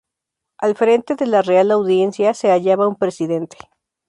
Al 0.57 0.73
frente 0.75 1.15
de 1.15 1.27
la 1.27 1.43
Real 1.43 1.69
Audiencia 1.69 2.33
se 2.33 2.49
hallaba 2.49 2.87
un 2.87 2.95
presidente. 2.95 3.57